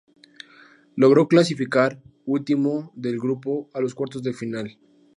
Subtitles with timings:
[0.95, 4.79] Logró clasificar último del grupo a los cuartos de final.